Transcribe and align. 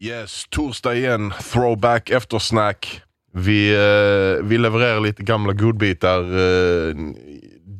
Yes, 0.00 0.46
torsdag 0.50 0.94
igen. 0.94 1.32
Throwback 1.52 2.10
eftersnack. 2.10 3.02
Vi, 3.32 3.74
eh, 3.74 4.44
vi 4.44 4.58
levererar 4.58 5.00
lite 5.00 5.22
gamla 5.22 5.52
godbitar. 5.52 6.20
Eh, 6.20 6.94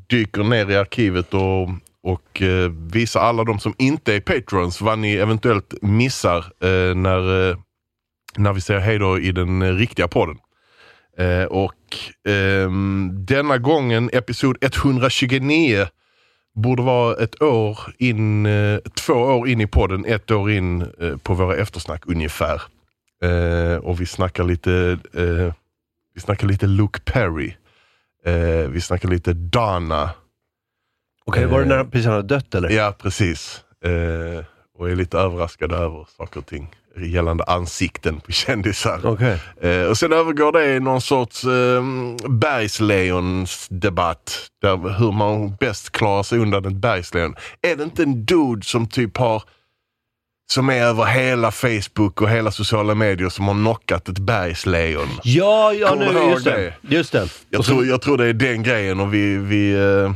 dyker 0.09 0.43
ner 0.43 0.71
i 0.71 0.77
arkivet 0.77 1.35
och, 1.35 1.69
och 2.03 2.43
eh, 2.43 2.71
visar 2.71 3.21
alla 3.21 3.45
de 3.45 3.59
som 3.59 3.75
inte 3.79 4.15
är 4.15 4.21
patrons 4.21 4.81
vad 4.81 4.99
ni 4.99 5.15
eventuellt 5.15 5.75
missar 5.83 6.39
eh, 6.39 6.95
när, 6.95 7.51
eh, 7.51 7.57
när 8.37 8.53
vi 8.53 8.61
säger 8.61 8.81
hej 8.81 8.99
då 8.99 9.19
i 9.19 9.33
den 9.33 9.63
eh, 9.63 9.75
riktiga 9.75 10.09
podden. 10.09 10.37
Eh, 11.19 11.45
och 11.45 11.97
ehm, 12.29 13.11
denna 13.13 13.59
gången 13.59 14.11
episod 14.13 14.57
129 14.61 15.87
borde 16.55 16.83
vara 16.83 17.17
ett 17.17 17.43
år 17.43 17.79
in, 17.99 18.47
eh, 18.47 18.79
två 18.79 19.13
år 19.13 19.49
in 19.49 19.61
i 19.61 19.67
podden, 19.67 20.05
ett 20.05 20.31
år 20.31 20.51
in 20.51 20.83
eh, 21.01 21.17
på 21.17 21.35
våra 21.35 21.57
eftersnack 21.57 22.03
ungefär. 22.07 22.63
Eh, 23.23 23.77
och 23.77 24.01
vi 24.01 24.07
snackar 24.07 24.45
lite, 24.45 24.99
vi 26.15 26.21
snackar 26.21 26.49
lite 26.49 26.67
Luke 26.67 27.01
Perry. 27.05 27.55
Vi 28.69 28.81
snackar 28.81 29.09
lite 29.09 29.33
Dana. 29.33 30.11
Okej, 31.25 31.47
var 31.47 31.61
det 31.61 31.67
när 31.67 31.77
han 31.77 31.91
precis 31.91 32.07
hade 32.07 32.23
dött 32.23 32.55
eller? 32.55 32.71
Ja, 32.71 32.95
precis. 32.99 33.65
Och 34.79 34.91
är 34.91 34.97
lite 34.97 35.19
överraskad 35.19 35.73
över 35.73 36.07
saker 36.17 36.41
och 36.41 36.47
ting 36.47 36.69
gällande 36.97 37.45
ansikten 37.45 38.21
på 38.21 38.33
kändisar. 38.33 39.01
Okej. 39.05 39.41
Eh, 39.61 39.83
och 39.83 39.99
sen 39.99 40.13
övergår 40.13 40.53
det 40.53 40.77
i 40.77 40.81
någon 40.81 41.01
sorts 41.01 41.45
eh, 41.45 41.83
bergslejonsdebatt. 42.29 44.47
Där 44.63 44.99
hur 44.99 45.13
man 45.13 45.57
bäst 45.57 45.91
klarar 45.91 46.23
sig 46.23 46.39
undan 46.39 46.65
ett 46.65 46.73
bergslejon. 46.73 47.35
Är 47.63 47.77
det 47.77 47.85
inte 47.85 48.03
en 48.03 48.25
dude 48.25 48.65
som 48.65 48.87
typ 48.87 49.17
har 49.17 49.43
som 50.53 50.71
är 50.71 50.83
över 50.83 51.05
hela 51.05 51.51
Facebook 51.51 52.23
och 52.23 52.31
hela 52.31 52.51
sociala 52.51 52.95
medier 52.95 53.29
som 53.29 53.49
har 53.49 53.55
knockat 53.55 54.09
ett 54.09 54.19
bergslejon. 54.19 55.09
Ja, 55.23 55.73
ja 55.73 55.89
Kommer 55.89 56.13
nu, 56.13 56.31
just 56.31 56.45
det. 56.45 56.75
Just 56.81 57.13
det. 57.13 57.29
Jag, 57.51 57.65
så, 57.65 57.71
tror, 57.71 57.87
jag 57.87 58.03
tror 58.03 58.19
det 58.19 58.27
är 58.27 58.33
den 58.33 58.63
grejen 58.63 59.01
och 59.01 59.15
vi, 59.15 59.37
vi, 59.37 59.73
eh, 59.73 60.13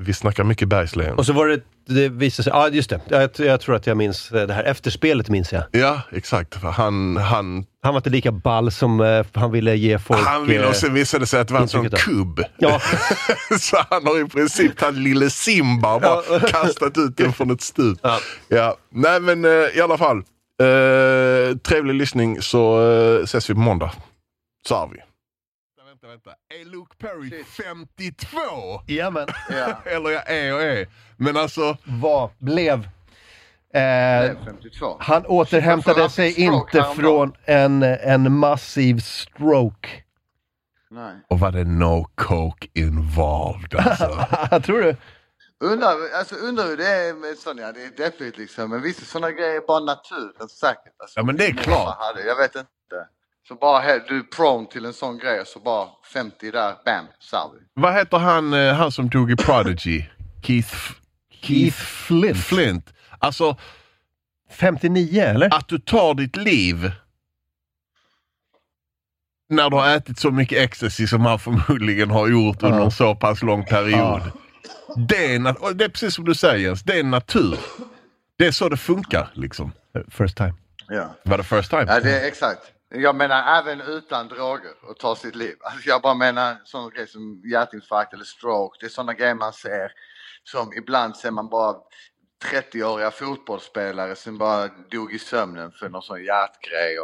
vi 0.00 0.14
snackar 0.14 0.44
mycket 0.44 0.68
bergslejon. 0.68 1.18
och 1.18 1.26
så 1.26 1.32
var 1.32 1.46
det, 1.48 1.60
det 1.86 2.08
visade 2.08 2.44
sig, 2.44 2.50
ja 2.52 2.68
just 2.68 2.90
det. 2.90 3.00
Jag, 3.08 3.30
jag 3.36 3.60
tror 3.60 3.74
att 3.76 3.86
jag 3.86 3.96
minns 3.96 4.32
eh, 4.32 4.46
det 4.46 4.54
här 4.54 4.64
efterspelet 4.64 5.28
minns 5.28 5.52
jag. 5.52 5.62
Ja, 5.70 6.00
exakt. 6.12 6.54
Han, 6.62 7.16
han, 7.16 7.64
Han 7.82 7.94
var 7.94 7.98
inte 7.98 8.10
lika 8.10 8.32
ball 8.32 8.70
som 8.70 9.00
eh, 9.00 9.26
han 9.34 9.50
ville 9.52 9.76
ge 9.76 9.98
folk... 9.98 10.20
han 10.26 10.46
ville, 10.46 10.62
eh, 10.62 10.68
och 10.68 10.76
sen 10.76 10.94
visade 10.94 11.22
det 11.22 11.26
sig 11.26 11.40
att 11.40 11.48
det 11.48 11.54
var 11.54 11.60
en 11.60 11.68
sån 11.68 11.90
kubb. 11.90 12.44
Ja, 12.58 12.80
Så 13.60 13.76
han 13.90 14.06
har 14.06 14.20
i 14.26 14.28
princip 14.28 14.78
tagit 14.78 14.98
lille 15.00 15.30
Simba 15.30 15.94
och 15.94 16.00
bara 16.00 16.40
kastat 16.48 16.98
ut 16.98 17.16
den 17.16 17.32
från 17.32 17.50
ett 17.50 17.62
stup. 17.62 17.98
Ja. 18.02 18.18
Ja. 18.48 18.76
Nej 18.92 19.20
men 19.20 19.44
eh, 19.44 19.50
i 19.50 19.80
alla 19.80 19.98
fall. 19.98 20.16
Eh, 20.62 21.56
trevlig 21.56 21.94
lyssning 21.94 22.42
så 22.42 22.80
ses 23.24 23.50
vi 23.50 23.54
på 23.54 23.60
måndag. 23.60 23.90
Så 24.68 24.74
har 24.74 24.88
vi. 24.88 24.96
Vänta. 26.10 26.30
Är 26.60 26.64
Luke 26.64 26.96
Perry 26.98 27.44
52? 27.44 28.36
Jajamän. 28.86 29.28
Eller 29.84 30.10
jag 30.10 30.30
är 30.30 30.54
och 30.54 30.62
är. 30.62 30.88
Men 31.16 31.36
alltså, 31.36 31.76
Vad 31.84 32.30
blev... 32.38 32.78
Eh, 33.74 33.80
är 33.82 34.44
52. 34.44 34.96
han 35.00 35.26
återhämtade 35.26 36.10
sig 36.10 36.40
inte 36.40 36.84
från 36.96 37.32
en, 37.44 37.82
en 37.82 38.32
massiv 38.32 38.98
stroke. 39.00 39.88
Nej. 40.90 41.14
och 41.28 41.40
var 41.40 41.52
det 41.52 41.64
no 41.64 42.08
coke 42.14 42.68
involved 42.74 43.74
alltså. 43.74 44.26
Tror 44.62 44.82
du? 44.82 44.96
Undrar, 45.60 45.94
alltså, 46.18 46.34
undrar 46.34 46.64
hur 46.64 46.76
det 46.76 46.88
är 46.88 47.14
med 47.14 47.38
sådana, 47.38 47.62
ja 47.62 47.72
det 47.72 47.84
är 47.84 48.04
deppigt 48.04 48.38
liksom, 48.38 48.70
men 48.70 48.82
vissa 48.82 49.04
sådana 49.04 49.30
grejer 49.30 49.56
är 49.56 49.66
bara 49.66 49.80
naturen 49.80 50.48
säkert. 50.48 50.94
Alltså, 50.98 51.20
Ja, 51.20 51.24
men 51.24 51.36
det 51.36 51.46
är 51.46 51.52
klart. 51.52 51.96
jag 52.26 52.36
vet 52.36 52.54
inte. 52.56 53.06
Så 53.48 53.54
bara 53.54 53.98
du 53.98 54.18
är 54.18 54.22
prone 54.22 54.66
till 54.66 54.84
en 54.84 54.92
sån 54.92 55.18
grej 55.18 55.42
så 55.46 55.60
bara 55.60 55.88
50 56.12 56.50
där, 56.50 56.74
bam, 56.84 57.06
salvi. 57.20 57.58
Vad 57.74 57.94
heter 57.94 58.18
han, 58.18 58.52
eh, 58.52 58.74
han 58.74 58.92
som 58.92 59.08
dog 59.08 59.30
i 59.30 59.36
Prodigy? 59.36 60.04
Keith, 60.42 60.74
Keith 61.42 61.76
Flint. 61.76 62.44
Flint. 62.44 62.94
Alltså 63.18 63.56
59 64.50 65.20
eller? 65.22 65.54
att 65.54 65.68
du 65.68 65.78
tar 65.78 66.14
ditt 66.14 66.36
liv 66.36 66.92
när 69.50 69.70
du 69.70 69.76
har 69.76 69.96
ätit 69.96 70.18
så 70.18 70.30
mycket 70.30 70.58
ecstasy 70.58 71.06
som 71.06 71.20
han 71.20 71.38
förmodligen 71.38 72.10
har 72.10 72.28
gjort 72.28 72.62
under 72.62 72.80
en 72.80 72.90
så 72.90 73.14
pass 73.14 73.42
lång 73.42 73.64
period. 73.64 74.22
Det, 75.08 75.34
är 75.34 75.74
det 75.74 75.84
är 75.84 75.88
precis 75.88 76.14
som 76.14 76.24
du 76.24 76.34
säger 76.34 76.56
Jens, 76.58 76.82
det 76.82 76.98
är 76.98 77.04
natur. 77.04 77.58
Det 78.38 78.46
är 78.46 78.52
så 78.52 78.68
det 78.68 78.76
funkar 78.76 79.30
liksom. 79.34 79.72
First 80.08 80.36
time. 80.36 80.54
Ja. 80.88 81.14
Var 81.22 81.38
det 81.38 81.44
first 81.44 81.70
time? 81.70 81.84
ja, 81.88 82.00
det 82.00 82.20
är 82.20 82.28
exakt. 82.28 82.60
Jag 82.92 83.16
menar 83.16 83.58
även 83.58 83.80
utan 83.80 84.28
droger 84.28 84.74
och 84.82 84.98
ta 84.98 85.16
sitt 85.16 85.34
liv. 85.34 85.56
Alltså, 85.60 85.88
jag 85.88 86.02
bara 86.02 86.14
menar 86.14 86.56
sådana 86.64 86.90
grejer 86.90 87.06
som 87.06 87.42
hjärtinfarkt 87.44 88.14
eller 88.14 88.24
stroke. 88.24 88.76
Det 88.80 88.86
är 88.86 88.90
sådana 88.90 89.14
grejer 89.14 89.34
man 89.34 89.52
ser 89.52 89.92
som 90.44 90.72
ibland 90.72 91.16
ser 91.16 91.30
man 91.30 91.48
bara 91.48 91.76
30-åriga 92.44 93.10
fotbollsspelare 93.10 94.16
som 94.16 94.38
bara 94.38 94.68
dog 94.68 95.12
i 95.12 95.18
sömnen 95.18 95.72
för 95.72 95.88
någon 95.88 96.02
sån 96.02 96.24
hjärtgrej. 96.24 96.98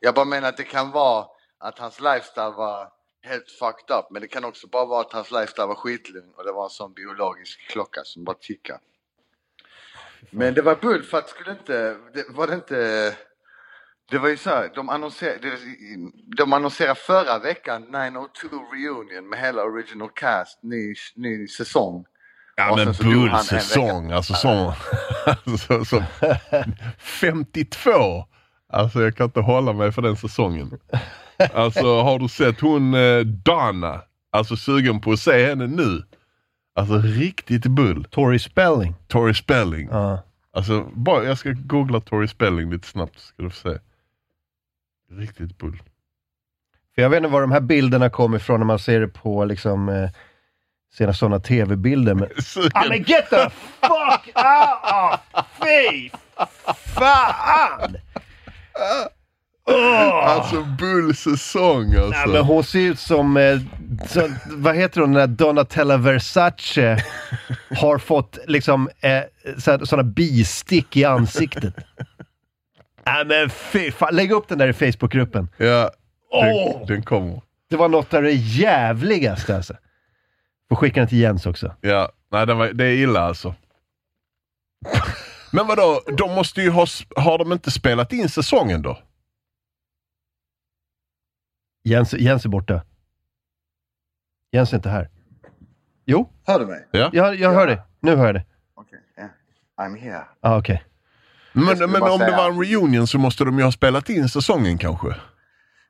Jag 0.00 0.14
bara 0.14 0.24
menar 0.24 0.48
att 0.48 0.56
det 0.56 0.64
kan 0.64 0.90
vara 0.90 1.26
att 1.58 1.78
hans 1.78 2.00
lifestyle 2.00 2.52
var 2.56 2.92
helt 3.22 3.50
fucked 3.50 3.96
up 3.96 4.10
men 4.10 4.22
det 4.22 4.28
kan 4.28 4.44
också 4.44 4.66
bara 4.66 4.84
vara 4.84 5.00
att 5.00 5.12
hans 5.12 5.30
lifestyle 5.30 5.66
var 5.66 5.74
skitlugn 5.74 6.32
och 6.36 6.44
det 6.44 6.52
var 6.52 6.64
en 6.64 6.70
sån 6.70 6.92
biologisk 6.94 7.70
klocka 7.70 8.00
som 8.04 8.24
bara 8.24 8.36
tickar. 8.40 8.78
Men 10.30 10.54
det 10.54 10.62
var 10.62 10.74
bull 10.74 11.02
för 11.02 11.18
att 11.18 11.28
skulle 11.28 11.50
inte, 11.50 11.96
det, 12.14 12.24
var 12.28 12.46
det 12.46 12.54
inte 12.54 13.16
det 14.10 14.18
var 14.18 14.28
ju 14.28 14.36
så 14.36 14.50
här, 14.50 14.70
de 14.74 14.88
annonserade, 14.88 15.52
de 16.36 16.52
annonserade 16.52 16.94
förra 16.94 17.38
veckan 17.38 17.82
902 17.82 18.48
reunion 18.72 19.28
med 19.28 19.38
hela 19.38 19.62
original 19.62 20.10
cast, 20.14 20.62
ny, 20.62 20.94
ny 21.16 21.48
säsong. 21.48 22.04
Ja 22.56 22.70
Och 22.70 22.76
men 22.76 22.94
bullsäsong, 23.00 24.12
alltså 24.12 24.34
sån. 24.34 24.72
alltså, 25.46 25.84
så, 25.84 26.04
52! 26.98 27.90
Alltså 28.72 29.02
jag 29.02 29.16
kan 29.16 29.24
inte 29.24 29.40
hålla 29.40 29.72
mig 29.72 29.92
för 29.92 30.02
den 30.02 30.16
säsongen. 30.16 30.78
Alltså 31.54 32.02
har 32.02 32.18
du 32.18 32.28
sett 32.28 32.60
hon 32.60 32.94
eh, 32.94 33.20
Dana? 33.20 34.00
Alltså 34.30 34.56
sugen 34.56 35.00
på 35.00 35.12
att 35.12 35.18
se 35.18 35.46
henne 35.46 35.66
nu. 35.66 36.02
Alltså 36.74 36.98
riktigt 36.98 37.66
bull. 37.66 38.04
Tori 38.04 38.38
Spelling. 38.38 38.94
Tori 39.06 39.34
Spelling. 39.34 39.88
Ja. 39.90 40.22
Alltså 40.52 40.90
bara, 40.94 41.24
jag 41.24 41.38
ska 41.38 41.52
googla 41.52 42.00
Tori 42.00 42.28
Spelling 42.28 42.70
lite 42.70 42.88
snabbt 42.88 43.18
så 43.18 43.26
ska 43.26 43.42
du 43.42 43.50
få 43.50 43.56
se. 43.56 43.78
Riktigt 45.10 45.58
bull. 45.58 45.82
För 46.94 47.02
jag 47.02 47.10
vet 47.10 47.16
inte 47.16 47.28
var 47.28 47.40
de 47.40 47.52
här 47.52 47.60
bilderna 47.60 48.10
kommer 48.10 48.36
ifrån 48.36 48.60
när 48.60 48.66
man 48.66 48.78
ser 48.78 49.00
det 49.00 49.08
på 49.08 49.44
liksom 49.44 49.88
eh, 49.88 50.10
sina 50.94 51.14
sådana 51.14 51.40
tv-bilder. 51.40 52.14
Men... 52.14 52.28
Ja 52.74 52.86
men 52.88 53.02
get 53.02 53.30
the 53.30 53.50
fuck 53.80 54.36
out! 54.36 55.44
Fy 55.62 56.10
fan! 56.94 57.96
Åh! 59.70 60.30
Alltså 60.30 60.62
bullsäsong 60.62 61.94
alltså. 61.94 62.10
Nej, 62.10 62.28
men 62.28 62.44
hon 62.44 62.64
ser 62.64 62.78
ut 62.78 62.98
som, 62.98 63.36
eh, 63.36 63.58
så, 64.08 64.28
vad 64.46 64.76
heter 64.76 65.00
hon, 65.00 65.12
den 65.12 65.20
där 65.20 65.36
Donatella 65.44 65.96
Versace 65.96 67.04
har 67.80 67.98
fått 67.98 68.38
liksom 68.46 68.90
eh, 69.00 69.22
sådana 69.84 70.02
bistick 70.02 70.96
i 70.96 71.04
ansiktet. 71.04 71.74
Nej 73.14 73.24
men 73.26 73.50
fy 73.50 73.90
fan, 73.90 74.14
lägg 74.16 74.32
upp 74.32 74.48
den 74.48 74.58
där 74.58 74.68
i 74.68 74.72
Facebookgruppen. 74.72 75.48
Ja, 75.56 75.90
den, 76.30 76.52
Åh! 76.54 76.86
den 76.86 77.02
kommer. 77.02 77.42
Det 77.70 77.76
var 77.76 77.88
något 77.88 78.14
av 78.14 78.22
det 78.22 78.32
jävligaste 78.32 79.56
alltså. 79.56 79.76
Får 80.68 80.76
skicka 80.76 81.00
den 81.00 81.08
till 81.08 81.18
Jens 81.18 81.46
också. 81.46 81.74
Ja, 81.80 82.12
nej 82.30 82.46
den 82.46 82.58
var, 82.58 82.66
det 82.68 82.84
är 82.84 82.94
illa 82.94 83.20
alltså. 83.20 83.54
Men 85.52 85.66
vadå, 85.66 86.00
de 86.18 86.34
måste 86.34 86.62
ju 86.62 86.70
ha, 86.70 86.86
har 87.16 87.38
de 87.38 87.52
inte 87.52 87.70
spelat 87.70 88.12
in 88.12 88.28
säsongen 88.28 88.82
då? 88.82 88.98
Jens, 91.84 92.12
Jens 92.14 92.44
är 92.44 92.48
borta. 92.48 92.82
Jens 94.52 94.72
är 94.72 94.76
inte 94.76 94.88
här. 94.90 95.08
Jo, 96.04 96.32
Hör 96.46 96.58
du 96.60 96.66
mig? 96.66 96.88
Ja. 96.90 97.10
jag, 97.12 97.34
jag 97.34 97.52
hör 97.52 97.66
det. 97.66 97.82
Nu 98.00 98.16
hör 98.16 98.26
jag 98.26 98.34
det. 98.34 98.44
Okej, 98.74 98.98
yeah. 99.18 99.30
I'm 99.76 99.96
here. 99.98 100.24
Ah, 100.40 100.58
Okej. 100.58 100.84
Men, 101.64 101.90
men 101.90 102.02
om 102.02 102.18
det 102.18 102.24
säga- 102.24 102.36
var 102.36 102.50
en 102.50 102.58
reunion 102.64 103.06
så 103.06 103.18
måste 103.18 103.44
de 103.44 103.58
ju 103.58 103.64
ha 103.64 103.72
spelat 103.72 104.08
in 104.08 104.28
säsongen 104.28 104.78
kanske? 104.78 105.14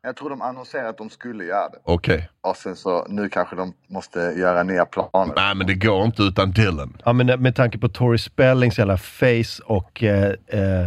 Jag 0.02 0.16
tror 0.16 0.30
de 0.30 0.42
annonserade 0.42 0.88
att 0.88 0.98
de 0.98 1.10
skulle 1.10 1.44
göra 1.44 1.68
det. 1.68 1.78
Okej. 1.84 2.28
Och 2.40 2.56
sen 2.56 2.76
så 2.76 3.06
nu 3.08 3.28
kanske 3.28 3.56
de 3.56 3.72
måste 3.88 4.18
göra 4.18 4.62
nya 4.62 4.84
planer. 4.84 5.32
Nej 5.36 5.54
men 5.54 5.66
det 5.66 5.74
går 5.74 6.04
inte 6.04 6.22
utan 6.22 6.50
Dylan. 6.50 6.96
Ja, 7.04 7.12
men 7.12 7.42
med 7.42 7.56
tanke 7.56 7.78
på 7.78 7.88
Tori 7.88 8.18
Spellings 8.18 8.78
jävla 8.78 8.96
face 8.96 9.62
och 9.64 10.02
eh, 10.02 10.32
eh, 10.46 10.86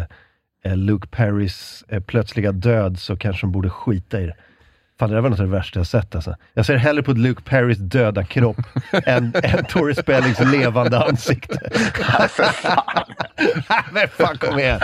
eh, 0.63 0.75
Luke 0.77 1.07
Perrys 1.07 1.83
eh, 1.87 1.99
plötsliga 2.03 2.51
död 2.51 2.99
så 2.99 3.17
kanske 3.17 3.45
de 3.47 3.51
borde 3.51 3.69
skita 3.69 4.21
i 4.21 4.25
det. 4.25 4.35
Fan, 5.01 5.09
det 5.09 5.15
där 5.15 5.21
var 5.21 5.29
något 5.29 5.39
av 5.39 5.45
det 5.45 5.51
värsta 5.51 5.79
jag 5.79 5.87
sett 5.87 6.15
alltså. 6.15 6.35
Jag 6.53 6.65
ser 6.65 6.75
hellre 6.75 7.03
på 7.03 7.11
Luke 7.13 7.41
Perrys 7.41 7.77
döda 7.77 8.23
kropp 8.23 8.57
än, 9.05 9.33
än 9.43 9.65
Tori 9.65 9.95
Spellings 9.95 10.39
levande 10.39 11.05
ansikte. 11.05 11.59
Men 13.91 14.07
fan, 14.07 14.37
kom 14.37 14.59
igen. 14.59 14.79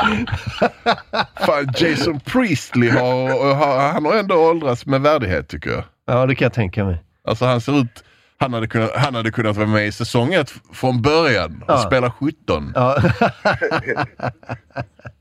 Fan, 1.39 1.73
Jason 1.77 2.19
Priestley 2.19 2.89
har, 2.89 3.55
har, 3.55 3.91
han 3.91 4.05
har 4.05 4.15
ändå 4.15 4.35
åldrats 4.49 4.85
med 4.85 5.01
värdighet 5.01 5.47
tycker 5.47 5.69
jag. 5.69 5.83
Ja, 6.07 6.25
det 6.25 6.35
kan 6.35 6.45
jag 6.45 6.53
tänka 6.53 6.85
mig. 6.85 7.03
Alltså 7.27 7.45
han 7.45 7.61
ser 7.61 7.79
ut, 7.81 8.03
han 8.39 8.53
hade 8.53 8.67
kunnat, 8.67 8.91
han 8.95 9.15
hade 9.15 9.31
kunnat 9.31 9.55
vara 9.55 9.67
med 9.67 9.87
i 9.87 9.91
säsong 9.91 10.33
ett 10.33 10.53
från 10.73 11.01
början 11.01 11.61
och 11.67 11.73
Ja. 11.73 11.77
spela 11.77 12.11
17. 12.11 12.71
Ja. 12.75 12.97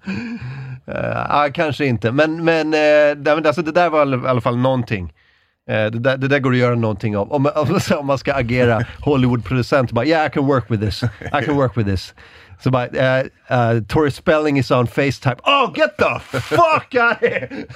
uh, 0.08 1.46
kanske 1.54 1.86
inte. 1.86 2.12
Men, 2.12 2.44
men, 2.44 2.66
uh, 2.66 3.22
det- 3.22 3.32
alltså, 3.46 3.62
det 3.62 3.72
där 3.72 3.90
var 3.90 4.24
i 4.24 4.28
alla 4.28 4.40
fall 4.40 4.56
någonting. 4.56 5.12
Eh, 5.70 5.86
det, 5.90 5.98
där, 5.98 6.16
det 6.16 6.28
där 6.28 6.38
går 6.38 6.50
att 6.50 6.56
göra 6.56 6.74
någonting 6.74 7.16
av. 7.16 7.32
Om, 7.32 7.46
om, 7.54 7.80
om 7.98 8.06
man 8.06 8.18
ska 8.18 8.34
agera 8.34 8.84
Hollywood-producent, 9.00 9.92
bara 9.92 10.04
yeah 10.06 10.26
I 10.26 10.30
can 10.30 10.46
work 10.46 10.70
with 10.70 10.84
this. 10.84 11.02
I 11.32 11.44
can 11.44 11.56
work 11.56 11.76
with 11.76 11.88
this. 11.90 12.14
Så 12.58 12.70
bara, 12.70 12.86
uh, 12.86 13.24
uh, 13.76 13.82
Tori 13.88 14.10
Spelling 14.10 14.58
is 14.58 14.70
on 14.70 14.86
Facetime. 14.86 15.36
Oh, 15.44 15.72
get 15.76 15.96
the 15.96 16.38
fuck 16.40 16.94
out 16.94 17.12
of 17.12 17.20
here! 17.20 17.48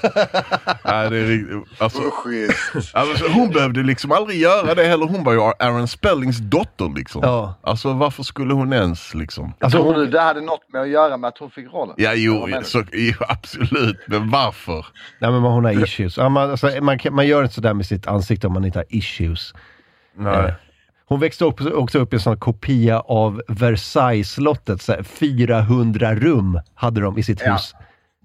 Nej, 0.85 1.11
det 1.11 1.17
är 1.17 1.27
riktigt, 1.27 1.83
alltså, 1.83 2.01
alltså, 2.93 3.29
hon 3.29 3.51
behövde 3.51 3.83
liksom 3.83 4.13
aldrig 4.13 4.41
göra 4.41 4.75
det 4.75 4.85
heller. 4.85 5.07
Hon 5.07 5.25
var 5.25 5.33
ju 5.33 5.41
Aaron 5.41 5.89
Spellings 5.89 6.39
dotter 6.39 6.95
liksom. 6.97 7.21
Ja. 7.25 7.55
Alltså 7.63 7.93
varför 7.93 8.23
skulle 8.23 8.55
hon 8.55 8.73
ens 8.73 9.15
liksom? 9.15 9.53
Alltså, 9.61 9.79
Tror 9.79 9.93
hon, 9.93 10.01
du 10.05 10.07
det 10.11 10.21
hade 10.21 10.41
något 10.41 10.73
med 10.73 10.83
att 10.83 10.89
göra 10.89 11.17
med 11.17 11.29
att 11.29 11.39
hon 11.39 11.51
fick 11.51 11.73
rollen? 11.73 11.95
Ja, 11.99 12.15
jo, 12.15 12.49
så, 12.65 12.85
jo 12.93 13.13
absolut. 13.29 13.97
Men 14.07 14.31
varför? 14.31 14.87
nej, 15.19 15.31
men 15.31 15.43
hon 15.43 15.65
har 15.65 15.83
issues. 15.85 16.17
Man, 16.17 16.37
alltså, 16.37 16.71
man, 16.81 16.99
kan- 16.99 17.15
man 17.15 17.27
gör 17.27 17.43
inte 17.43 17.55
sådär 17.55 17.75
med 17.75 17.87
sitt 17.87 18.07
ansikte 18.07 18.47
om 18.47 18.53
man 18.53 18.65
inte 18.65 18.79
har 18.79 18.87
issues. 18.89 19.55
Nej. 20.17 20.55
Hon 21.11 21.21
växte 21.21 21.45
också 21.45 21.99
upp 21.99 22.13
i 22.13 22.17
en 22.17 22.21
sån 22.21 22.39
kopia 22.39 23.01
av 23.01 23.43
Versailles-slottet. 23.49 24.83
så 24.83 24.93
här 24.93 25.03
400 25.03 26.15
rum 26.15 26.61
hade 26.75 27.01
de 27.01 27.19
i 27.19 27.23
sitt 27.23 27.41
Ja. 27.45 27.53
hus. 27.53 27.75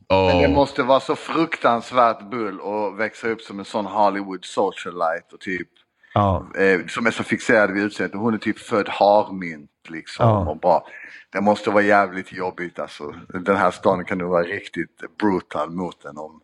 Men 0.09 0.41
det 0.41 0.47
måste 0.47 0.83
vara 0.83 0.99
så 0.99 1.15
fruktansvärt 1.15 2.29
bull 2.31 2.59
och 2.59 2.99
växa 2.99 3.27
upp 3.27 3.41
som 3.41 3.59
en 3.59 3.65
sån 3.65 3.85
Hollywood 3.85 4.45
socialite 4.45 5.25
och 5.33 5.39
typ 5.39 5.67
Ja. 6.13 6.45
eh, 6.57 6.85
som 6.87 7.07
är 7.07 7.11
så 7.11 7.23
fixerad 7.23 7.71
vid 7.71 7.83
utseendet. 7.83 8.19
Hon 8.19 8.33
är 8.33 8.37
typ 8.37 8.59
född 8.59 8.89
harmynt 8.89 9.69
liksom. 9.89 10.25
Ja. 10.29 10.49
Och 10.49 10.57
bara, 10.59 10.81
det 11.31 11.41
måste 11.41 11.69
vara 11.69 11.83
jävligt 11.83 12.33
jobbigt 12.33 12.79
alltså. 12.79 13.13
Den 13.45 13.57
här 13.57 13.71
staden 13.71 14.05
kan 14.05 14.17
nog 14.17 14.29
vara 14.29 14.43
riktigt 14.43 15.17
brutal 15.19 15.69
mot 15.69 16.05
en 16.05 16.17
om, 16.17 16.41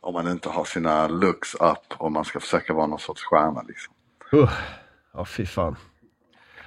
om 0.00 0.14
man 0.14 0.30
inte 0.30 0.48
har 0.48 0.64
sina 0.64 1.08
looks 1.08 1.54
up 1.54 1.94
och 1.98 2.12
man 2.12 2.24
ska 2.24 2.40
försöka 2.40 2.74
vara 2.74 2.86
någon 2.86 2.98
sorts 2.98 3.22
stjärna 3.24 3.62
liksom. 3.68 3.94
Uh. 4.34 4.50
Ja, 5.14 5.24
fy 5.24 5.46
fan. 5.46 5.76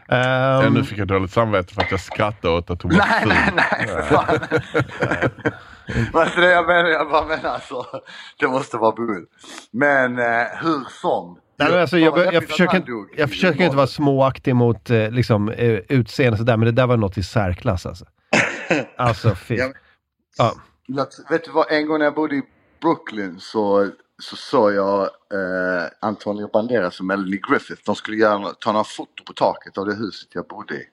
Ja, 0.08 0.64
Ehm, 0.64 0.74
nu 0.74 0.84
fick 0.84 0.98
jag 0.98 1.08
dåligt 1.08 1.32
samvete 1.32 1.74
för 1.74 1.82
att 1.82 1.92
jag 1.92 2.00
skrattade 2.00 2.54
åt 2.54 2.70
att 2.70 2.82
hon 2.82 2.92
var 2.92 2.98
Nej, 2.98 3.20
ful. 3.22 3.30
nej, 3.30 3.52
nej, 3.56 3.88
för 3.88 4.02
fan. 4.02 4.40
Men 6.14 6.28
det 6.44 6.52
jag 6.52 6.68
menar, 6.68 6.90
jag 6.90 7.10
bara 7.10 7.26
menar 7.28 7.50
alltså, 7.50 7.86
det 8.40 8.48
måste 8.48 8.78
vara 8.78 8.92
bull. 8.96 9.26
Men 9.72 10.20
eh, 10.20 10.46
hur 10.62 10.90
som. 11.02 11.40
nej, 11.60 11.72
men 11.72 11.82
alltså, 11.82 11.98
jag, 11.98 12.12
vad 12.12 12.26
jag, 12.26 12.36
att 12.36 12.50
försöker, 12.50 12.78
inte- 12.78 12.92
jag 13.18 13.30
försöker 13.30 13.64
inte 13.64 13.76
vara 13.78 13.88
småaktig 13.88 14.56
mot 14.56 14.90
eh, 14.90 15.10
liksom, 15.12 15.50
eh, 15.50 15.80
utseende 15.90 16.38
sådär, 16.38 16.58
men 16.58 16.66
det 16.66 16.72
där 16.72 16.88
var 16.88 16.98
något 16.98 17.18
i 17.18 17.24
särklass 17.24 17.86
alltså. 17.86 18.06
Alltså, 18.98 19.36
fy. 19.36 19.56
Ja, 19.56 19.72
Ja. 20.38 20.54
Jag, 20.86 21.08
vet 21.30 21.46
du 21.46 21.52
vad, 21.52 21.72
en 21.72 21.88
gång 21.88 21.98
när 22.00 22.06
jag 22.06 22.16
bodde 22.16 22.36
i 22.36 22.42
Brooklyn 22.82 23.40
så, 23.40 23.90
så 24.24 24.36
såg 24.36 24.74
jag 24.74 25.02
eh, 25.04 25.88
Antonio 26.02 26.50
Banderas 26.54 27.00
och 27.00 27.06
Melanie 27.06 27.42
Griffith. 27.50 27.82
De 27.86 27.96
skulle 27.96 28.18
göra, 28.18 28.54
ta 28.54 28.72
några 28.72 28.84
foto 28.84 29.24
på 29.26 29.34
taket 29.34 29.78
av 29.78 29.86
det 29.86 29.96
huset 29.96 30.30
jag 30.34 30.48
bodde 30.48 30.76
i. 30.76 30.84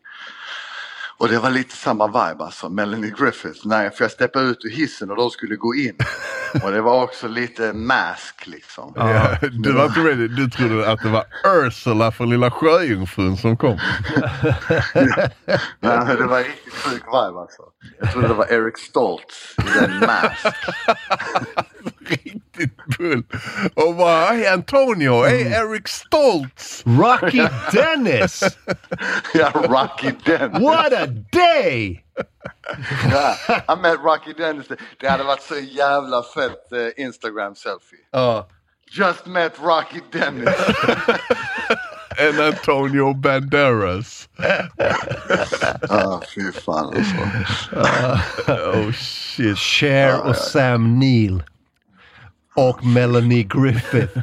Och 1.20 1.28
det 1.28 1.38
var 1.38 1.50
lite 1.50 1.76
samma 1.76 2.06
vibe 2.06 2.44
alltså, 2.44 2.68
Melanie 2.68 3.14
Griffith. 3.18 3.66
När, 3.66 3.90
för 3.90 4.04
jag 4.04 4.10
steppade 4.10 4.46
ut 4.46 4.64
ur 4.64 4.70
hissen 4.70 5.10
och 5.10 5.16
de 5.16 5.30
skulle 5.30 5.56
gå 5.56 5.74
in. 5.74 5.96
Och 6.64 6.70
det 6.70 6.80
var 6.80 7.02
också 7.02 7.28
lite 7.28 7.72
mask 7.72 8.46
liksom. 8.46 8.92
Ja, 8.96 9.38
du, 9.52 9.72
var 9.72 9.86
inte 9.86 10.00
ready. 10.00 10.28
du 10.28 10.50
trodde 10.50 10.90
att 10.90 11.02
det 11.02 11.08
var 11.08 11.24
Ursula 11.44 12.12
från 12.12 12.30
Lilla 12.30 12.50
Sjöjungfrun 12.50 13.36
som 13.36 13.56
kom. 13.56 13.70
Nej, 14.94 15.30
men 15.80 16.16
det 16.16 16.26
var 16.26 16.38
riktigt 16.38 16.74
sjuk 16.74 17.02
vibe 17.06 17.40
alltså. 17.40 17.62
Jag 18.00 18.12
trodde 18.12 18.28
det 18.28 18.34
var 18.34 18.52
Eric 18.52 18.78
Stoltz 18.78 19.54
i 19.58 19.78
den 19.80 19.98
mask. 19.98 20.46
Riktigt 22.10 22.76
bull. 22.98 23.22
Och 23.74 23.94
bara, 23.94 24.26
hej 24.26 24.46
Antonio, 24.46 25.22
hej 25.24 25.42
Eric 25.42 25.88
Stoltz. 25.88 26.82
Rocky 26.86 27.48
Dennis! 27.72 28.42
ja, 29.34 29.50
Rocky 29.54 30.12
Dennis. 30.24 30.60
What 30.60 30.92
a 30.92 31.06
day! 31.32 32.04
Ja, 33.12 33.36
I 33.74 33.76
met 33.76 33.98
Rocky 34.00 34.32
Dennis. 34.32 34.66
Det 35.00 35.08
hade 35.08 35.24
varit 35.24 35.42
så 35.42 35.58
jävla 35.58 36.22
fett 36.22 36.72
eh, 36.72 37.04
Instagram 37.04 37.54
selfie. 37.54 37.98
Ja. 38.10 38.48
Just 38.92 39.26
met 39.26 39.52
Rocky 39.58 40.00
Dennis. 40.12 40.48
And 42.18 42.40
Antonio 42.40 43.14
Banderas. 43.14 44.28
ah, 45.90 46.20
fy 46.34 46.52
fan 46.52 46.86
alltså. 46.86 47.16
Oh 48.52 48.92
shit. 48.92 49.58
Cher 49.58 50.20
och 50.20 50.36
Sam 50.36 50.98
Neill. 50.98 51.42
Och 52.68 52.84
Melanie 52.84 53.42
Griffith. 53.42 54.18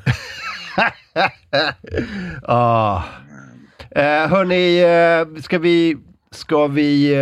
ah. 2.43 3.03
eh, 3.91 4.27
hörni, 4.27 4.79
eh, 4.79 5.41
ska 5.41 5.59
vi, 5.59 5.97
ska 6.31 6.67
vi 6.67 7.13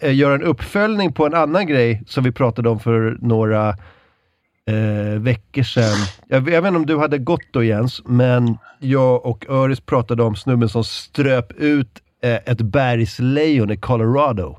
eh, 0.00 0.14
göra 0.14 0.34
en 0.34 0.42
uppföljning 0.42 1.12
på 1.12 1.26
en 1.26 1.34
annan 1.34 1.66
grej 1.66 2.02
som 2.06 2.24
vi 2.24 2.32
pratade 2.32 2.68
om 2.68 2.80
för 2.80 3.16
några 3.20 3.68
eh, 4.66 5.20
veckor 5.20 5.62
sedan. 5.62 5.96
Jag, 6.26 6.48
jag 6.48 6.62
vet 6.62 6.68
inte 6.68 6.76
om 6.76 6.86
du 6.86 6.98
hade 6.98 7.18
gått 7.18 7.52
då 7.52 7.64
Jens, 7.64 8.02
men 8.04 8.58
jag 8.78 9.26
och 9.26 9.46
Öris 9.48 9.80
pratade 9.80 10.22
om 10.22 10.36
snubben 10.36 10.68
som 10.68 10.84
ströp 10.84 11.52
ut 11.52 12.02
eh, 12.22 12.34
ett 12.34 12.60
bergslejon 12.60 13.70
i 13.70 13.76
Colorado. 13.76 14.58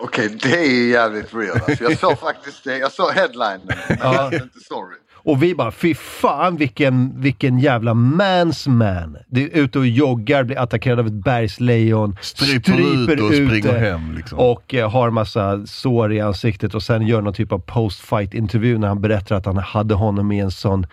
Okej, 0.00 0.28
det 0.42 0.56
är 0.56 0.70
ju 0.70 0.90
jävligt 0.90 1.34
real. 1.34 1.60
Alltså, 1.68 1.84
jag 1.84 1.98
såg 1.98 2.18
faktiskt 2.18 2.64
det. 2.64 2.78
Jag 2.78 2.92
såg 2.92 3.12
headlinen. 3.12 3.60
Men 3.88 3.98
jag 4.00 4.34
är 4.34 4.42
inte 4.42 4.60
sorry. 4.60 4.96
Och 5.28 5.42
vi 5.42 5.54
bara, 5.54 5.70
fy 5.70 5.94
fan 5.94 6.56
vilken, 6.56 7.20
vilken 7.20 7.58
jävla 7.58 7.94
mans 7.94 8.66
man. 8.66 9.16
Det 9.26 9.42
är 9.42 9.62
ute 9.62 9.78
och 9.78 9.86
joggar, 9.86 10.44
blir 10.44 10.58
attackerad 10.58 11.00
av 11.00 11.06
ett 11.06 11.24
bergslejon, 11.24 12.16
Stryper 12.20 12.72
ut 12.72 13.20
och 13.20 13.34
springer 13.34 13.72
det 13.72 13.78
hem 13.78 14.12
liksom. 14.16 14.38
och 14.38 14.74
eh, 14.74 14.90
har 14.90 15.10
massa 15.10 15.66
sår 15.66 16.12
i 16.12 16.20
ansiktet 16.20 16.74
och 16.74 16.82
sen 16.82 17.06
gör 17.06 17.22
någon 17.22 17.34
typ 17.34 17.52
av 17.52 17.58
post-fight 17.58 18.34
intervju 18.34 18.78
när 18.78 18.88
han 18.88 19.00
berättar 19.00 19.36
att 19.36 19.46
han 19.46 19.56
hade 19.56 19.94
honom 19.94 20.32
i 20.32 20.40
en 20.40 20.50
sån 20.50 20.86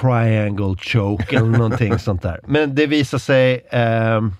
triangle 0.00 0.76
choke 0.76 1.36
eller 1.36 1.58
någonting 1.58 1.98
sånt 1.98 2.22
där. 2.22 2.40
Men 2.46 2.74
det 2.74 2.86
visar 2.86 3.18
sig 3.18 3.66
ehm, 3.70 4.32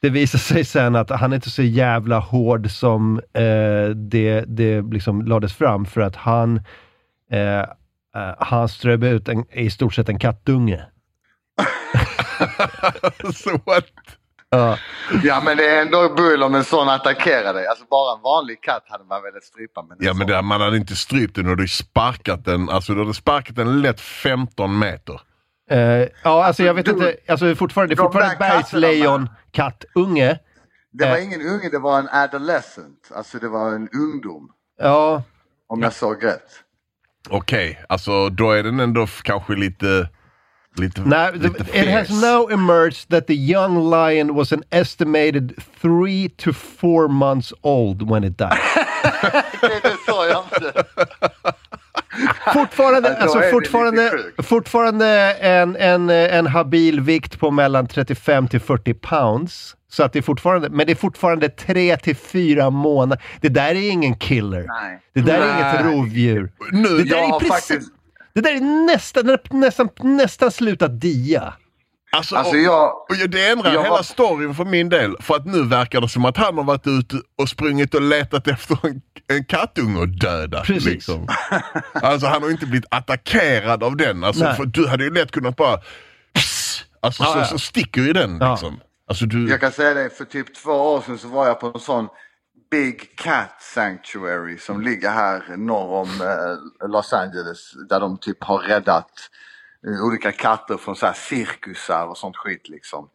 det 0.00 0.10
visar 0.10 0.38
sig 0.38 0.64
sen 0.64 0.96
att 0.96 1.10
han 1.10 1.32
är 1.32 1.36
inte 1.36 1.50
så 1.50 1.62
jävla 1.62 2.18
hård 2.18 2.70
som 2.70 3.20
eh, 3.32 3.88
det, 3.94 4.44
det 4.46 4.82
liksom 4.82 5.22
lades 5.22 5.54
fram 5.54 5.86
för 5.86 6.00
att 6.00 6.16
han 6.16 6.56
eh, 7.30 7.64
eh, 8.16 8.34
han 8.38 8.68
ströp 8.68 9.02
ut 9.02 9.28
en, 9.28 9.44
i 9.52 9.70
stort 9.70 9.94
sett 9.94 10.08
en 10.08 10.18
kattunge. 10.18 10.84
Så 13.34 13.50
what? 13.50 13.84
Ja, 14.50 14.78
Ja, 15.24 15.42
men 15.44 15.56
det 15.56 15.68
är 15.70 15.82
ändå 15.82 16.14
bull 16.16 16.42
om 16.42 16.54
en 16.54 16.64
sån 16.64 16.88
attackerar 16.88 17.54
dig. 17.54 17.66
Alltså 17.66 17.84
bara 17.90 18.16
en 18.16 18.22
vanlig 18.22 18.62
katt 18.62 18.84
hade 18.88 19.04
man 19.04 19.22
velat 19.22 19.44
strypa. 19.44 19.82
Men 19.82 19.98
en 20.00 20.04
Ja 20.06 20.14
men 20.14 20.26
det, 20.26 20.42
man 20.42 20.60
hade 20.60 20.76
inte 20.76 20.96
strypt 20.96 21.34
den 21.36 21.48
och 21.50 21.56
du 21.56 21.68
sparkat 21.68 22.44
den. 22.44 22.68
Alltså 22.70 22.94
du 22.94 23.00
hade 23.00 23.14
sparkat 23.14 23.56
den 23.56 23.82
lätt 23.82 24.00
15 24.00 24.78
meter. 24.78 25.20
eh, 25.70 25.78
ja 26.24 26.44
alltså 26.44 26.62
jag 26.62 26.74
vet 26.74 26.84
du- 26.84 26.90
inte, 26.92 27.16
alltså 27.28 27.54
fortfarande, 27.54 27.94
det 27.94 27.98
är 28.00 28.02
de 28.02 28.12
fortfarande 28.12 28.36
där 28.44 28.56
bergslejon, 28.56 29.28
kattunge. 29.50 30.38
Det 30.92 31.08
var 31.10 31.16
eh. 31.16 31.24
ingen 31.24 31.40
unge, 31.42 31.68
det 31.70 31.78
var 31.78 31.98
en 31.98 32.08
adolescent. 32.08 33.10
Alltså 33.16 33.38
det 33.38 33.48
var 33.48 33.72
en 33.72 33.88
ungdom. 33.88 34.50
Ja, 34.78 35.22
Om 35.68 35.82
jag 35.82 35.92
såg 35.92 36.24
rätt. 36.24 36.50
Okej, 37.30 37.78
alltså 37.88 38.28
då 38.28 38.50
är 38.52 38.62
den 38.62 38.80
ändå 38.80 39.06
kanske 39.22 39.52
lite... 39.54 40.08
Lite, 40.78 41.02
the, 41.02 41.38
lite 41.38 41.78
it 41.78 41.88
has 41.88 42.08
fes. 42.08 42.22
now 42.22 42.50
emerged 42.50 43.08
that 43.08 43.26
the 43.26 43.34
young 43.34 43.90
lion 43.90 44.34
was 44.34 44.52
an 44.52 44.62
estimated 44.70 45.54
three 45.80 46.28
to 46.28 46.52
four 46.52 47.08
months 47.08 47.52
old 47.62 48.10
when 48.10 48.24
it 48.24 48.36
died. 48.38 48.58
Det, 49.60 49.96
sa 50.06 50.26
jag 50.26 50.44
inte. 50.44 50.84
Fortfarande, 52.54 53.16
alltså 53.16 53.40
fortfarande, 53.40 54.12
fortfarande 54.42 55.06
en, 55.32 55.76
en, 55.76 56.10
en 56.10 56.46
habil 56.46 57.00
vikt 57.00 57.40
på 57.40 57.50
mellan 57.50 57.86
35 57.86 58.48
till 58.48 58.60
40 58.60 58.94
pounds. 58.94 59.76
Så 59.96 60.02
att 60.02 60.12
det 60.12 60.18
är 60.18 60.22
fortfarande, 60.22 60.68
men 60.70 60.86
det 60.86 60.92
är 60.92 60.96
fortfarande 60.96 61.48
3 61.48 61.96
till 61.96 62.16
4 62.16 62.70
månader. 62.70 63.24
Det 63.40 63.48
där 63.48 63.68
är 63.74 63.90
ingen 63.90 64.14
killer. 64.18 64.64
Nej. 64.68 65.00
Det 65.14 65.20
där 65.20 65.40
är 65.40 65.62
Nej. 65.62 65.70
inget 65.84 65.94
rovdjur. 65.94 66.52
Nu, 66.72 66.88
Det 66.88 67.04
där 67.04 67.16
är 67.34 67.38
precis, 67.38 67.48
faktiskt- 67.54 67.90
Det 68.34 68.40
där 68.40 68.56
är 68.56 68.60
nästan, 68.86 69.38
nästan, 69.50 69.88
nästan 70.02 70.50
slutat 70.50 71.00
dia. 71.00 71.54
Alltså, 72.12 72.36
Alltså 72.36 72.54
och, 72.54 72.60
jag... 72.60 72.92
och 73.08 73.28
det 73.28 73.48
ändrar 73.48 73.72
jag 73.74 73.82
hela 73.82 73.94
var- 73.94 74.02
storyn 74.02 74.54
för 74.54 74.64
min 74.64 74.88
del. 74.88 75.16
För 75.20 75.36
att 75.36 75.46
nu 75.46 75.62
verkar 75.62 76.00
det 76.00 76.08
som 76.08 76.24
att 76.24 76.36
han 76.36 76.56
har 76.56 76.64
varit 76.64 76.86
ute 76.86 77.16
och 77.38 77.48
sprungit 77.48 77.94
och 77.94 78.02
letat 78.02 78.48
efter 78.48 78.78
en, 78.82 79.00
en 79.28 79.44
kattunge 79.44 79.98
och 80.00 80.08
dödat. 80.08 80.64
Precis. 80.66 80.84
Liksom. 80.86 81.28
Alltså 81.92 82.26
han 82.26 82.42
har 82.42 82.50
inte 82.50 82.66
blivit 82.66 82.86
attackerad 82.90 83.82
av 83.82 83.96
den. 83.96 84.24
Alltså, 84.24 84.44
Nej. 84.44 84.56
för 84.56 84.64
du 84.64 84.86
hade 84.88 85.04
ju 85.04 85.14
lätt 85.14 85.30
kunnat 85.30 85.56
bara... 85.56 85.78
Pss, 86.34 86.84
alltså 87.00 87.22
Ja, 87.22 87.32
så, 87.32 87.38
ja. 87.38 87.44
så 87.44 87.58
sticker 87.58 88.00
ju 88.00 88.12
den 88.12 88.38
Ja. 88.40 88.50
liksom. 88.50 88.80
Alltså 89.06 89.26
du... 89.26 89.50
Jag 89.50 89.60
kan 89.60 89.72
säga 89.72 89.94
det, 89.94 90.10
för 90.10 90.24
typ 90.24 90.54
två 90.54 90.72
år 90.72 91.00
sedan 91.00 91.18
så 91.18 91.28
var 91.28 91.46
jag 91.46 91.60
på 91.60 91.66
en 91.74 91.80
sån 91.80 92.08
Big 92.70 93.16
Cat 93.16 93.62
Sanctuary 93.62 94.58
som 94.58 94.80
ligger 94.80 95.10
här 95.10 95.56
norr 95.56 95.88
om 95.88 96.08
eh, 96.20 96.88
Los 96.88 97.12
Angeles. 97.12 97.72
Där 97.88 98.00
de 98.00 98.18
typ 98.18 98.44
har 98.44 98.58
räddat 98.58 99.10
eh, 99.86 100.04
olika 100.06 100.32
katter 100.32 100.76
från 100.76 100.96
så 100.96 101.06
här 101.06 101.12
cirkusar 101.12 102.06
och 102.06 102.18
sånt 102.18 102.36
skit 102.36 102.68
liksom. 102.68 103.08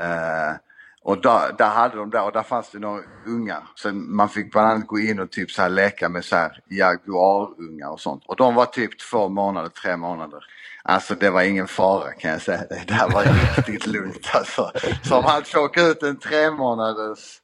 Eh, 0.00 0.56
och 1.04 1.22
där, 1.22 1.52
där 1.58 1.68
hade 1.68 1.96
de 1.96 2.10
där 2.10 2.24
och 2.24 2.32
där 2.32 2.42
fanns 2.42 2.70
det 2.70 2.78
några 2.78 3.02
ungar. 3.26 3.62
Så 3.74 3.92
man 3.92 4.28
fick 4.28 4.52
bland 4.52 4.68
annat 4.70 4.86
gå 4.86 4.98
in 4.98 5.20
och 5.20 5.30
typ 5.30 5.50
så 5.50 5.62
här 5.62 5.68
leka 5.68 6.08
med 6.08 6.24
så 6.24 6.36
här 6.36 6.60
jaguarungar 6.70 7.88
och 7.92 8.00
sånt. 8.00 8.22
Och 8.26 8.36
de 8.36 8.54
var 8.54 8.66
typ 8.66 8.90
två 9.10 9.28
månader, 9.28 9.68
tre 9.68 9.96
månader. 9.96 10.40
Alltså 10.82 11.14
det 11.14 11.30
var 11.30 11.42
ingen 11.42 11.68
fara 11.68 12.12
kan 12.12 12.30
jag 12.30 12.42
säga. 12.42 12.58
Det 12.68 12.84
där 12.88 13.08
var 13.10 13.22
riktigt 13.56 13.86
lugnt 13.86 14.30
alltså. 14.34 14.70
Så 15.02 15.16
om 15.16 15.24
han 15.24 15.44
tjockade 15.44 15.88
ut 15.88 16.02
en 16.02 16.16
tre 16.18 16.50
månaders 16.50 17.40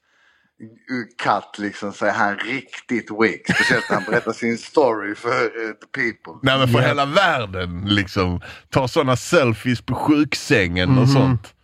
katt 1.22 1.56
liksom 1.58 1.92
så 1.92 2.06
är 2.06 2.12
han 2.12 2.36
riktigt 2.36 3.10
weak. 3.10 3.40
Speciellt 3.54 3.90
när 3.90 3.96
han 3.96 4.04
berättar 4.10 4.32
sin 4.32 4.58
story 4.58 5.14
för 5.14 5.44
eh, 5.44 5.70
the 5.72 5.86
people. 6.00 6.40
Nej 6.42 6.58
men 6.58 6.68
för 6.68 6.80
Ja. 6.80 6.86
hela 6.88 7.06
världen 7.06 7.84
liksom. 7.88 8.40
Ta 8.70 8.88
sådana 8.88 9.16
selfies 9.16 9.80
på 9.80 9.94
sjuksängen 9.94 10.98
och 10.98 11.08
sånt. 11.08 11.54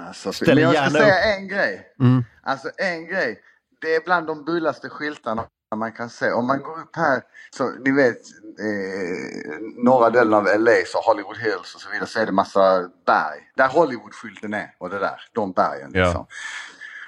Alltså, 0.00 0.32
Ställer 0.32 0.54
men 0.66 0.74
jag 0.74 0.90
ska 0.90 0.98
säga 1.00 1.14
upp. 1.34 1.38
en 1.40 1.48
grej. 1.48 1.86
Mm. 2.00 2.24
Alltså 2.42 2.70
en 2.76 3.06
grej. 3.06 3.40
Det 3.80 3.94
är 3.94 4.00
bland 4.04 4.26
de 4.26 4.44
bullaste 4.44 4.88
skyltarna 4.88 5.44
man 5.76 5.92
kan 5.92 6.10
se. 6.10 6.30
Om 6.32 6.46
man 6.46 6.58
går 6.62 6.80
upp 6.80 6.96
här, 6.96 7.22
så 7.56 7.70
ni 7.84 7.90
vet 7.92 8.16
eh, 8.60 9.58
norra 9.84 10.10
delen 10.10 10.34
av 10.34 10.44
LA, 10.44 10.72
så 10.86 10.98
Hollywood 11.00 11.36
Hills 11.38 11.74
och 11.74 11.80
så 11.80 11.90
vidare, 11.90 12.06
så 12.06 12.20
är 12.20 12.26
det 12.26 12.32
massa 12.32 12.80
berg. 13.06 13.40
Där 13.56 13.68
Hollywood-skylten 13.68 14.54
är 14.54 14.74
och 14.78 14.90
det 14.90 14.98
där, 14.98 15.20
de 15.32 15.52
bergen 15.52 15.90
Ja. 15.94 16.04
liksom. 16.04 16.26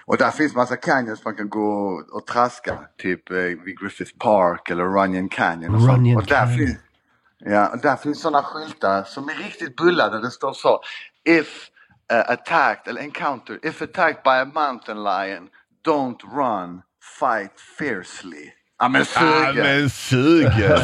Och 0.04 0.16
där 0.16 0.30
finns 0.30 0.54
massa 0.54 0.76
canyons 0.76 1.24
man 1.24 1.34
kan 1.36 1.48
gå 1.48 2.02
och 2.12 2.26
traska. 2.26 2.78
Typ 2.98 3.30
eh, 3.30 3.36
vid 3.36 3.78
Griffith 3.80 4.12
Park 4.18 4.70
eller 4.70 4.84
Runyon 4.84 5.28
Canyon 5.28 5.74
och 5.74 5.88
Runyon. 5.88 6.16
Och 6.16 6.26
där 6.26 6.36
Canyon. 6.46 6.58
finns, 6.58 6.78
ja, 7.38 7.68
och 7.68 7.78
där 7.78 7.96
finns 7.96 8.20
sådana 8.20 8.42
skyltar 8.42 9.02
som 9.02 9.28
är 9.28 9.34
riktigt 9.34 9.76
bullade. 9.76 10.20
Det 10.20 10.30
står 10.30 10.52
så. 10.52 10.80
If 11.24 11.68
uh, 12.12 12.25
attacked, 12.30 12.88
eller 12.88 13.00
encounter, 13.00 13.58
if 13.62 13.82
attacked 13.82 14.22
by 14.22 14.38
a 14.40 14.44
mountain 14.44 15.04
lion, 15.04 15.48
don't 15.84 16.22
run, 16.25 16.82
fight 17.20 17.60
fiercely. 17.78 18.52
Ja 18.78 18.88
men 18.88 19.04
men 19.54 19.90
sugen. 19.90 20.50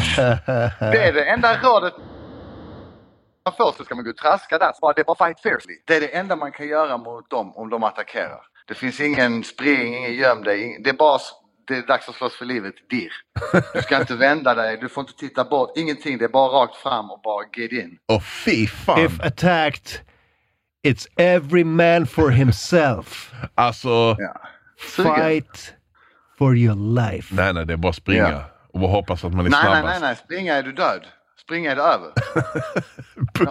Det 0.78 1.04
är 1.08 1.12
det 1.12 1.24
enda 1.24 1.62
rådet 1.62 1.94
man 3.44 3.54
får 3.56 3.72
så 3.72 3.84
ska 3.84 3.94
man 3.94 4.04
gå 4.04 4.10
och 4.10 4.16
traska 4.16 4.58
där. 4.58 4.72
Så 4.72 4.78
bara, 4.80 4.92
det 4.92 5.00
är 5.00 5.04
bara 5.04 5.28
fight 5.28 5.40
fiercely. 5.40 5.74
Det 5.86 5.96
är 5.96 6.00
det 6.00 6.06
enda 6.06 6.36
man 6.36 6.52
kan 6.52 6.68
göra 6.68 6.96
mot 6.96 7.30
dem 7.30 7.56
om 7.56 7.70
de 7.70 7.84
attackerar. 7.84 8.40
Det 8.68 8.74
finns 8.74 9.00
ingen 9.00 9.44
spring, 9.44 9.96
ingen 9.96 10.14
göm 10.14 10.42
dig. 10.42 10.80
Det 10.84 10.90
är 10.90 10.94
bara 10.94 11.18
det 11.66 11.76
är 11.76 11.86
dags 11.86 12.08
att 12.08 12.14
slåss 12.14 12.36
för 12.36 12.44
livet, 12.44 12.74
dirr. 12.90 13.12
Du 13.74 13.82
ska 13.82 14.00
inte 14.00 14.14
vända 14.14 14.54
dig, 14.54 14.78
du 14.80 14.88
får 14.88 15.00
inte 15.00 15.12
titta 15.12 15.44
bort, 15.44 15.76
ingenting. 15.76 16.18
Det 16.18 16.24
är 16.24 16.28
bara 16.28 16.62
rakt 16.62 16.76
fram 16.76 17.10
och 17.10 17.20
bara 17.24 17.44
get 17.56 17.72
in. 17.72 17.98
Och 18.06 18.22
fy 18.24 18.66
fan. 18.66 19.00
If 19.04 19.20
attacked, 19.20 20.00
it's 20.82 21.06
every 21.16 21.64
man 21.64 22.06
for 22.06 22.30
himself. 22.30 23.32
Alltså, 23.54 24.16
Ja. 24.18 24.40
Fight 24.78 25.74
for 26.38 26.56
your 26.56 26.76
life. 26.76 27.34
nej 27.34 27.52
nej 27.54 27.66
det 27.66 27.72
är 27.72 27.76
bara 27.76 27.92
springa. 27.92 28.30
Ja. 28.30 28.44
Och 28.72 28.80
bara 28.80 28.90
hoppas 28.90 29.24
att 29.24 29.32
man 29.34 29.46
är 29.46 29.50
Nej, 29.50 29.60
nej, 29.64 29.72
snabbast. 29.72 30.00
nej, 30.00 30.08
nej, 30.08 30.16
springa 30.24 30.54
är 30.54 30.62
du 30.62 30.72
död. 30.72 31.06
Springa 31.40 31.72
är 31.72 31.76
det 31.76 31.82
över. 31.82 32.12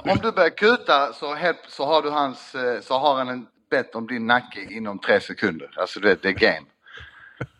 Om 0.11 0.17
du 0.21 0.31
börjar 0.31 0.49
kuta 0.57 1.13
så, 1.13 1.35
helt, 1.35 1.59
så 1.67 1.85
har 1.85 2.01
du 2.01 2.09
hans, 2.09 2.55
eh, 2.55 2.81
så 2.81 2.99
har 2.99 3.15
han 3.15 3.29
en 3.29 3.45
bett 3.71 3.95
om 3.95 4.07
din 4.07 4.27
nacke 4.27 4.61
inom 4.69 4.99
tre 4.99 5.19
sekunder. 5.21 5.69
Alltså 5.77 5.99
du 5.99 6.07
vet, 6.07 6.21
det 6.21 6.29
är 6.29 6.33
game. 6.33 6.65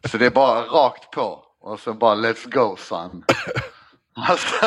Så 0.09 0.17
det 0.17 0.25
är 0.25 0.29
bara 0.29 0.61
rakt 0.61 1.11
på 1.11 1.43
och 1.61 1.79
så 1.79 1.93
bara 1.93 2.15
let's 2.15 2.49
go 2.51 2.75
son. 2.79 3.23
Alltså, 4.29 4.65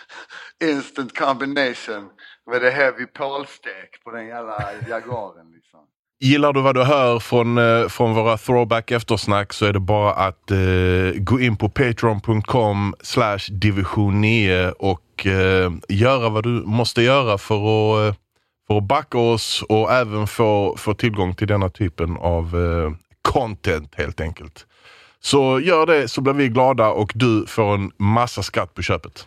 instant 0.64 1.18
combination 1.18 2.10
med 2.50 2.62
det 2.62 2.70
heavy 2.70 3.06
pålstek 3.06 4.04
på 4.04 4.10
den 4.10 4.26
jävla 4.26 4.62
jaguaren 4.88 5.46
liksom. 5.54 5.80
Gillar 6.20 6.52
du 6.52 6.60
vad 6.60 6.74
du 6.74 6.82
hör 6.82 7.18
från, 7.18 7.58
eh, 7.58 7.88
från 7.88 8.14
våra 8.14 8.36
throwback 8.36 8.90
eftersnack 8.90 9.52
så 9.52 9.66
är 9.66 9.72
det 9.72 9.80
bara 9.80 10.12
att 10.12 10.50
eh, 10.50 11.20
gå 11.20 11.40
in 11.40 11.56
på 11.56 11.68
patreon.com 11.68 12.94
slash 13.00 13.38
division 13.50 14.20
9 14.20 14.70
och 14.70 15.26
eh, 15.26 15.72
göra 15.88 16.28
vad 16.28 16.44
du 16.44 16.48
måste 16.50 17.02
göra 17.02 17.38
för 17.38 17.54
att, 17.54 18.14
eh, 18.14 18.18
för 18.66 18.76
att 18.76 18.82
backa 18.82 19.18
oss 19.18 19.64
och 19.68 19.92
även 19.92 20.26
få, 20.26 20.74
få 20.78 20.94
tillgång 20.94 21.34
till 21.34 21.48
denna 21.48 21.68
typen 21.68 22.16
av 22.16 22.44
eh, 22.44 22.92
content 23.22 23.94
helt 23.94 24.20
enkelt. 24.20 24.66
Så 25.20 25.60
gör 25.60 25.86
det 25.86 26.08
så 26.08 26.20
blir 26.20 26.34
vi 26.34 26.48
glada 26.48 26.88
och 26.88 27.12
du 27.14 27.46
får 27.46 27.74
en 27.74 27.92
massa 27.96 28.42
skatt 28.42 28.74
på 28.74 28.82
köpet. 28.82 29.26